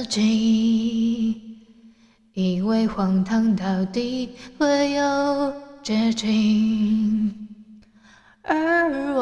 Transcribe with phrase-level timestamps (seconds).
[0.00, 1.38] 自己，
[2.32, 7.30] 以为荒唐到底会有捷径。
[8.42, 9.20] 而我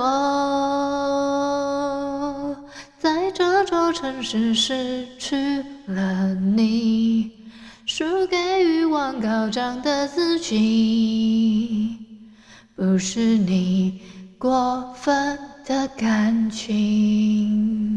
[2.96, 7.32] 在这座城市失去了你。
[7.84, 11.96] 输给欲望高涨的自己，
[12.76, 14.00] 不是你
[14.38, 17.87] 过分的感情。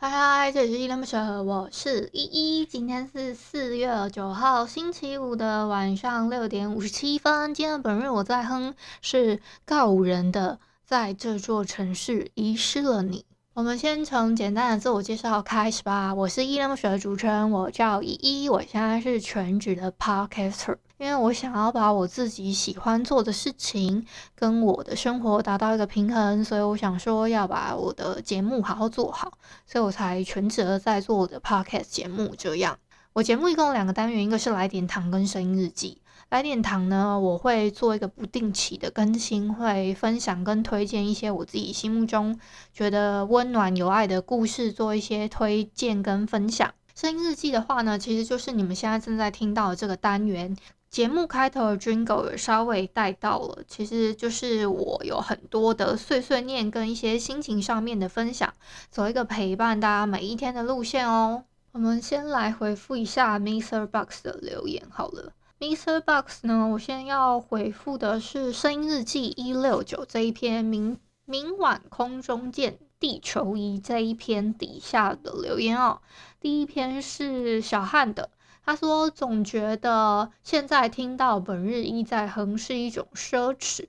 [0.00, 2.64] 嗨嗨，这里是依依恋不舍，我是依依。
[2.64, 7.52] 今天是四月九号星期五的晚上六点五十七分。
[7.52, 13.26] 今天本日我在哼是告五人的，在这座城市遗失了你。
[13.54, 16.14] 我们先从简单的自我介绍开始吧。
[16.14, 20.76] 我是依恋不舍的主持人，我叫依依，我现在是全职的 podcaster。
[20.98, 24.04] 因为我想要把我自己喜欢做的事情
[24.34, 29.32] 跟我的生活达到一个平衡，所以我想说要把我的节目好好做好，
[29.64, 32.34] 所以我才全职在做我的 podcast 节目。
[32.36, 32.76] 这样，
[33.12, 36.02] 我节目一共有两个单元，一个是来点糖跟声音日记。
[36.30, 42.38] 来点糖呢，我会做一个不定期的更新，会分享跟推荐一些我自己心目中
[42.74, 46.74] 觉得温暖有爱的故事，做一些推荐跟分享。
[46.94, 50.54] 声音日记的话呢，其实就是你们现在正在听到的这个单元。
[50.90, 58.52] 节目开头的 Jingle 也稍微带到了，其实就是我有很多的碎碎念跟一些心情上面的分享，
[58.90, 61.44] 走一个陪伴大家每一天的路线哦。
[61.72, 63.86] 我们先来回复一下 Mr.
[63.86, 65.32] Box 的留言好了。
[65.60, 66.00] Mr.
[66.00, 76.00] Box 呢，我先要回复的是《声音日记一六九》这一篇，明明晚空中见，地球仪这一篇底下的留言哦。
[76.40, 78.30] 第一篇是小汉的，
[78.68, 83.86] 他说总觉得现在听到本日一在哼是一种奢侈，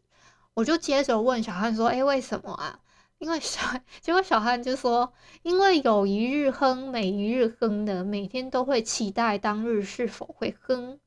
[0.53, 2.79] 我就接着问小汉说：“哎，为什么啊？”
[3.19, 3.59] 因为小
[3.99, 5.11] 结果小汉就说
[5.43, 10.97] ：“因为有一日哼，每一日哼的，每天都会期待当日是否会哼。”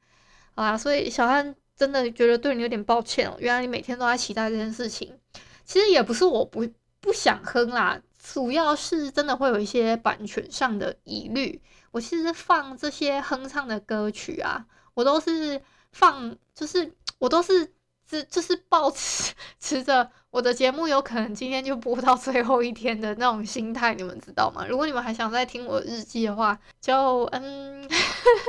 [0.55, 3.37] 啊，所以小汉真的觉得对你有点抱歉哦。
[3.39, 5.19] 原来你每天都在期待这件事情，
[5.65, 6.69] 其实也不是我不
[7.01, 11.59] 不想哼啦，主要是真的会有一些版权上的疑虑。
[11.93, 17.73] 我其实放这些哼唱的歌曲啊，我都是放，就是我都是。
[18.11, 24.67] 是，就是抱持 持着我的节目有可能今天就播到最后一天的那种心态，你们知道吗？
[24.69, 27.89] 如果你们还想再听我日记的话，就嗯，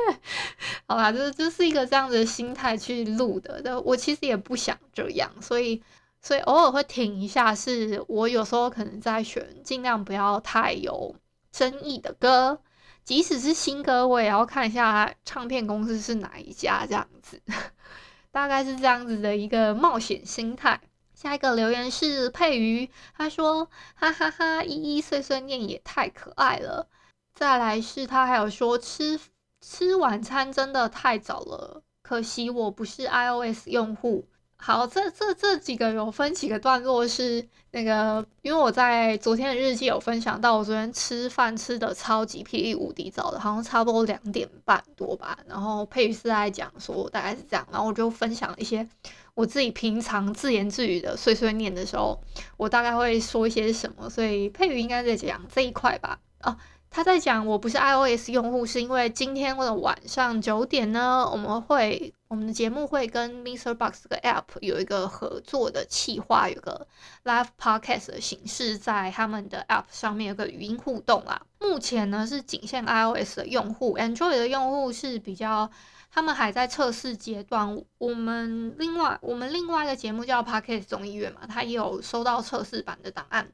[0.86, 3.62] 好啦，就是就是一个这样子的心态去录的。
[3.64, 5.82] 但我其实也不想这样，所以
[6.22, 7.56] 所以偶尔会停一下。
[7.56, 11.16] 是我有时候可能在选，尽量不要太有
[11.54, 12.60] 争议的歌，
[13.04, 17.42] 即使是新歌，我也要看一下唱片公司是哪一家这样子。
[18.32, 20.80] 大概是这样子的一个冒险心态。
[21.14, 26.90] 下一个留言是佩瑜，他说：“哈哈哈哈，依依碎碎念也太可爱了。”
[27.34, 29.20] 再来是他还有说吃
[29.62, 34.28] 吃晚餐真的太早了，可惜我不是 iOS 用户。
[34.66, 45.38] 好，这这这几个有分几个段落是那个，因为我在昨天的日记有分享到，我昨天吃饭吃的超级霹雳无敌早的，好像差不多两点半多吧。
[45.50, 48.88] 然后佩宇是在讲说大概是这样，然后我就分享一些
[49.34, 52.18] 我自己平常自言自语的碎碎念的时候，
[52.56, 56.58] 我大概会说一些什么，所以佩宇应该在讲这一块吧，啊。
[56.94, 63.74] 他在讲我不是 iOS 用户，是因为今天的晚上九点呢，我们会我们的节目会跟 Mr.
[63.74, 66.86] Box 这个 App 有一个合作的企划，有个
[67.24, 71.42] Live Podcast 的形式，在他们的 App 上面有个语音互动啦。
[71.60, 75.72] 目前呢是仅限 iOS 的用户，Android 的用户是比较
[76.12, 77.84] 他们还在测试阶段。
[77.98, 83.52] 我们另外我们另外一个节目叫 Podcast 众议院嘛，它也有收到测试版的档案。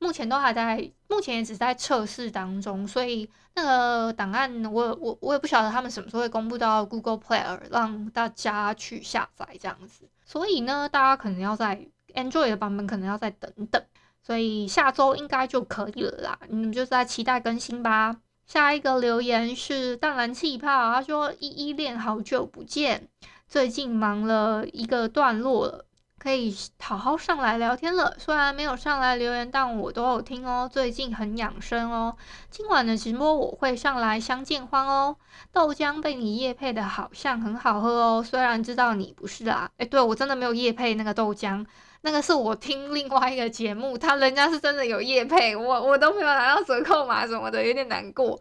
[0.00, 10.08] 目前都还在，目前也只在测试当中，所以那个档案我我我也不晓得他们什么时候会公布到 Google Play 让大家去下载这样子。
[10.24, 13.82] 所以呢，大家可能要在 Android 的版本可能要再等等，
[14.22, 16.38] 所以下周应该就可以了啦。
[16.48, 18.16] 你们就在期待更新吧。
[18.46, 23.06] 下一个留言是淡蓝气泡，他说依依恋好久不见，
[23.46, 25.84] 最近忙了一个段落了。
[26.22, 30.68] 可以好好上来聊天了，虽然没有上来留言，但我都有听哦。
[30.70, 32.14] 最近很养生哦。
[32.50, 35.16] 今晚的直播我会上来相见欢哦。
[35.50, 39.70] 豆浆被你夜配的好像很好喝哦，虽然知道你不是啦。
[39.78, 41.64] 诶，对，我真的没有夜配那个豆浆，
[42.02, 48.38] 那个是我听另外一个节目，他人家是真的有夜配，我我都没有拿到折扣码什么的，有点难过。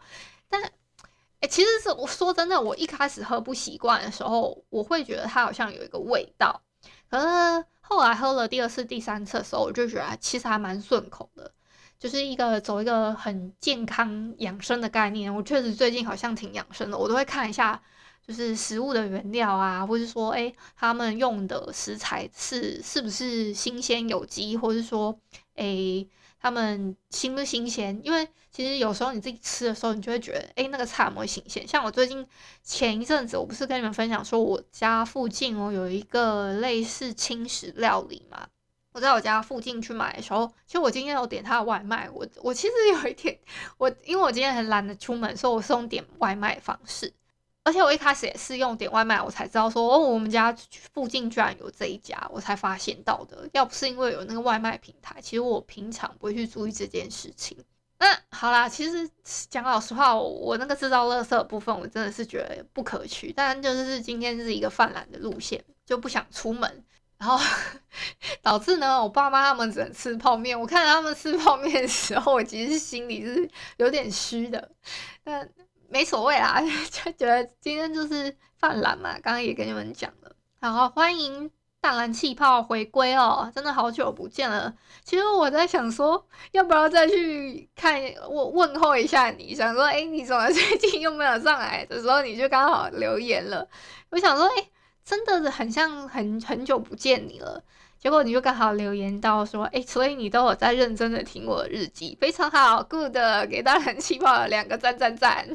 [0.49, 0.61] 但
[1.39, 6.61] 诶，其实是我说真的，我一开始喝不习惯的时候，我会觉得它好像有一个味道。
[7.09, 11.51] 可是后来喝了第二次、第三次的时候，我就觉得其实还蛮顺口的，
[11.97, 15.33] 就是一个走一个很健康养生的概念。
[15.33, 17.81] 我确实最近好像挺养生的，我都会看一下，
[18.29, 25.19] 就是食物的原料啊，或是说，诶，他们用的食材是是不是新鲜有机，或是说，
[25.55, 26.07] 诶。
[26.41, 27.99] 他们新不新鲜？
[28.01, 31.67] 因为其实有时候你自己吃的时候，你就会觉得，哎、欸，那个菜有没有新鲜？
[31.67, 32.25] 像我最近
[32.63, 38.47] 前一阵子，我不是跟你们分享说，我家附近哦有一个类似轻食料理嘛。
[38.93, 42.09] 我在我家附近去买的时候，其实我今天有点他的外卖。
[42.09, 43.37] 我我其实有一点，
[43.77, 47.11] 我因为我今天很懒得出门，所以我是用点外卖方式。
[47.69, 50.51] 而且我一开始也是用点外卖，我才知道说哦，我们家
[50.91, 53.47] 附近居然有这一家，我才发现到的。
[53.53, 57.55] 要不是因为有那个外卖平台，其实我平常不会去注意这件事情。
[57.99, 59.07] 那好啦，其实
[59.51, 63.31] 讲老实话，我那个制造垃圾的部分，我真的是觉得不可取。
[63.31, 66.83] 但就是今天是一个犯懒的路线，就不想出门，
[67.19, 67.39] 然后
[68.41, 70.59] 导致呢，我爸妈他们只能吃泡面。
[70.59, 74.71] 我看到他们吃泡面的时候，我其实心里是有点虚的，
[75.23, 75.47] 但。
[75.89, 79.13] 没所谓啦， 就觉得今天就是犯懒嘛。
[79.13, 81.49] 刚刚也跟你们讲了，然后，欢迎
[81.81, 84.73] 淡蓝气泡回归哦，真的好久不见了。
[85.03, 89.55] 其实我在想说，要不要再去看我问候一下你？
[89.55, 93.67] 想说，哎，你怎么最近又没有上来的时候，你就刚好留言了。
[94.09, 94.69] 我想说，哎，
[95.03, 97.63] 真的是很像很很久不见你了。
[97.97, 103.17] 结果你就刚好留言到说，哎，所以你都有在认真的听我的日记，非常好，good，
[103.49, 105.47] 给淡蓝气泡两个赞赞赞。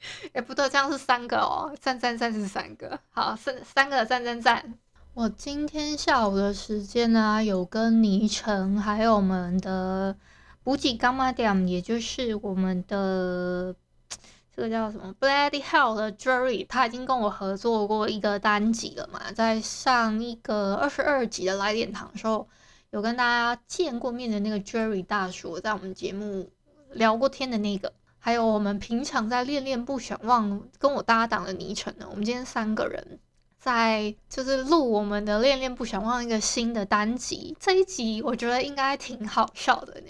[0.32, 4.74] 哎，不对，这样是三个哦，赞赞赞是三个，好，三三个赞赞赞。
[5.12, 10.16] 我今天下午的时间呢、有跟倪晨还有我们的
[10.62, 13.74] 补给干妈店，也就是我们的
[14.54, 22.48] 这个叫什么 Bloody Hell 的 Jerry，他已经跟我合作过一个单集了嘛，在上一个二十二集的来点糖的时候，
[22.90, 26.50] 有跟大家见过面的那个 Jerry 大叔，在我们节目
[26.92, 27.92] 聊过天的那个。
[28.22, 33.18] 还有我们平常在恋恋不想忘跟我搭档的倪晨呢，我们今天三个人
[33.58, 40.08] 在就是录我们的恋恋不想忘一个新的单集，这一集我觉得应该挺好笑的呢。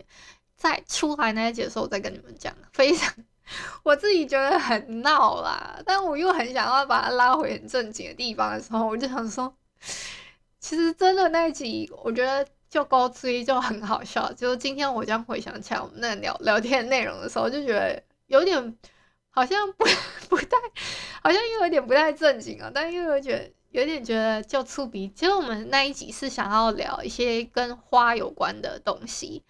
[0.57, 3.15] 在出来那一集的时候，我再跟你们讲，非常
[3.85, 9.55] 我自己觉得很闹啦，但我又很想要把它拉回很正经的地方的时候，我就想说，
[10.59, 12.45] 其实真的那一集，我觉得。
[12.71, 18.79] 就高追就很好笑，就是今天我这样回想起来，我们那聊聊天内容的时候，就觉得有点
[19.31, 19.85] 好像不
[20.31, 20.57] 不太，
[21.21, 25.13] 好像又有点不太正经啊，但又有觉有点觉得就粗鄙。
[25.13, 29.43] 其实我们那一集是想要聊一些跟花有关的东西，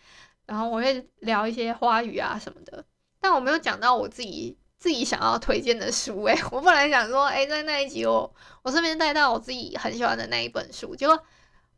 [0.46, 2.82] 然后我会聊一些花语啊什么的，
[3.20, 6.22] 但我没有讲到我自己自己想要推荐的书。
[6.24, 11.22] 诶， 我本来想说，诶，在那一集我我顺便带到我自己很喜欢的那一本书，结果。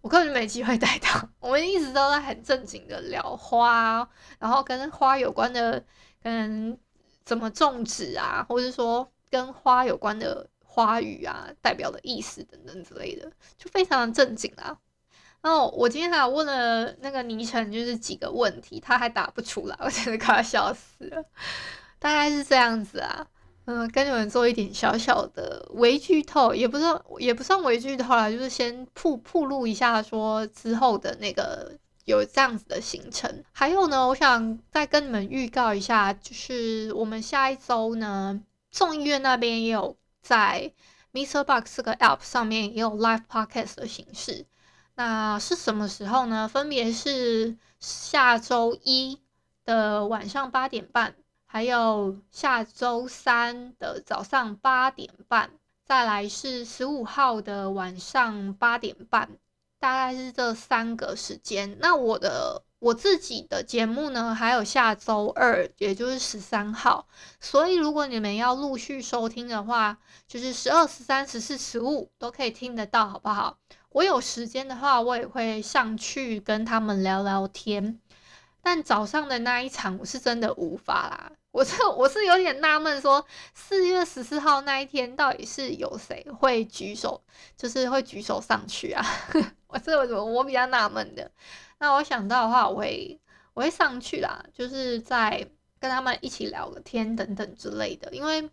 [0.02, 4.06] 我根本没机会带到，我们一直都在很正经的聊花，
[4.38, 5.82] 然后跟花有关的，
[6.22, 6.76] 跟
[7.24, 14.76] 怎么种植啊，或者说跟花有关的花语啊，代表的意思等等之类的，就非常的正经啦。
[15.40, 21.24] 然后我今天还问了那个倪晨，就是几个问题，他还答不出来，我真的快要笑死了。
[21.98, 23.26] 大概是这样子啊。
[23.64, 26.84] 嗯，跟你们做一点小小的微剧透，也不是
[27.18, 31.72] 也不算微剧透啦，就是先铺铺路一下，说之后的那个
[32.04, 33.44] 有这样子的行程。
[33.52, 38.42] 还有呢，我想再跟你们预告一下，就是我们下一周呢，
[38.72, 40.72] 众议院那边也有在
[41.12, 44.46] MixerBox 这个 App 上面也有 Live Podcast 的形式。
[44.96, 46.48] 那是什么时候呢？
[46.48, 49.20] 分别是下周一
[49.64, 51.14] 的晚上八点半。
[51.52, 55.50] 还有下周三的早上八点半，
[55.84, 59.28] 再来是十五号的晚上八点半，
[59.78, 61.76] 大概是这三个时间。
[61.78, 67.06] 那我的我自己的节目呢，还有下周二，也就是十三号。
[67.38, 73.58] 所以如果你们要陆续收听的话，就是十二、十三、十四、十五都可以听得到，好不好？
[73.90, 78.00] 我有时间的话，我也会上去跟他们聊聊天。
[78.62, 81.32] 但早上的那一场，我是真的无法啦。
[81.52, 87.22] 我是我是有点纳闷，说四月十四号那一天到底是有谁会举手，
[87.58, 89.04] 就是会举手上去啊？
[89.68, 91.30] 我是我我比较纳闷的。
[91.78, 93.20] 那我想到的话，我会
[93.52, 95.46] 我会上去啦，就是在
[95.78, 98.48] 跟他们一起聊个天等等之类的，因为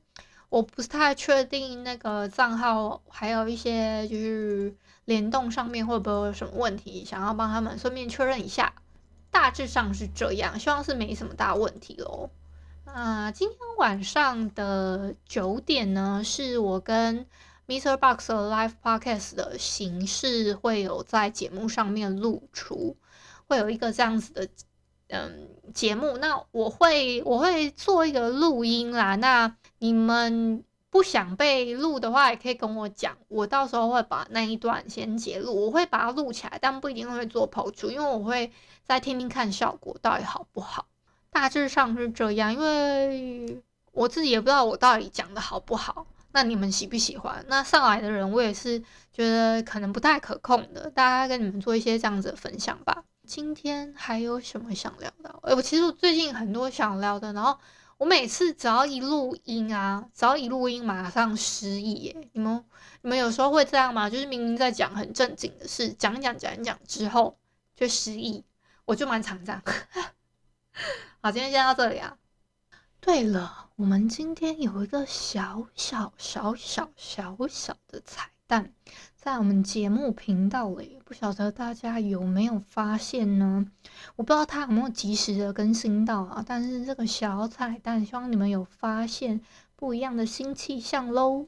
[0.49, 4.75] 我不是太确定那个账号还有一些就是
[5.05, 8.73] 联动上面会不会有什么问题，想要帮他们顺便确认一下。
[9.31, 12.29] 大致上是这样，希望是没什么大问题喽。
[12.93, 17.25] 啊，今天晚上的九点呢，是我跟
[17.67, 22.97] MixerBox 的 Live Podcast 的形式会有在节目上面露出，
[23.47, 24.49] 会有一个这样子的
[25.07, 26.17] 嗯节目。
[26.17, 29.15] 那我会我会做一个录音啦。
[29.15, 38.51] 那你们不想被录的话，也可以跟我讲，我到时候会把那一段先截录，我会把它录起来，但不一定会做抛出，因为我会
[38.83, 40.87] 再听听看效果到底好不好。
[41.31, 47.43] 大致上是这样，因为我自己也不知道我到底讲的好不好，那你们喜不喜欢？
[47.47, 48.79] 那上来的人，我也是
[49.11, 53.03] 觉得可能不太可控的，大家跟你们做一些这样子的分享吧。
[53.25, 55.39] 今天还有什么想聊的？
[55.43, 57.57] 哎，我其实我最近很多想聊的，然后
[57.97, 62.29] 我每次只要一录音啊，只要一录音马上失忆耶。
[62.33, 62.65] 你们
[63.01, 64.09] 你们有时候会这样吗？
[64.09, 67.37] 就是明明在讲很正经的事，讲讲讲一讲之后
[67.75, 68.43] 就失忆，
[68.85, 69.61] 我就蛮常这样。
[71.21, 72.17] 好，今天先到这里啊。
[73.01, 78.71] 对了，我们今天有一个小小小小小小的彩蛋，
[79.17, 83.69] 在我们节目频道里，不晓得大家有没有发现呢？
[84.15, 89.41] 我不知道他有没有及时的更新到啊，但是这个小彩蛋，希望你们有发现
[89.75, 91.47] 不一样的新气象喽。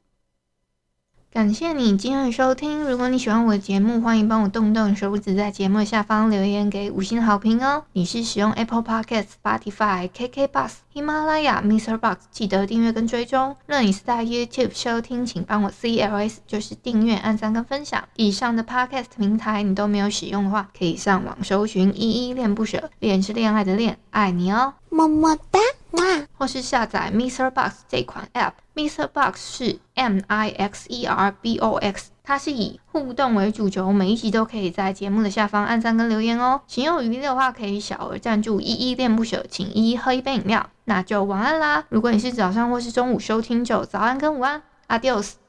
[1.33, 2.83] 感谢你今天的收听。
[2.83, 7.85] 如果你喜欢我的节目，欢迎帮我动动手指，在节目下方留言给五星好评哦。
[7.93, 11.97] 你是使用 Apple Podcast、Spotify、KK Bus、喜马拉雅、Mr.
[11.97, 13.55] Box，记得订阅跟追踪。
[13.65, 18.03] 若你是在 YouTube 收听，请帮我 CLS，就是订阅、按赞跟分享。
[18.17, 25.59] 以上的 Podcast 平台你都没有使用的话，可以上网搜寻“依依恋不舍”，恋是恋爱的恋，爱你哦，么么哒。
[25.91, 26.03] 哇
[26.37, 36.61] 或是下载 MixerBox 这款 App，MixerBox 是 M I X E R B O X，它是以互动为主轴，每一集都可以在节目的下方按赞跟留言哦。
[36.65, 40.69] 情有余力的话，可以小额赞助，依依恋不舍，请依依喝一杯饮料。
[40.91, 41.85] 那就晚安啦！
[41.87, 45.40] 如果你是早上或是中午收听，就早安跟午安，Adios。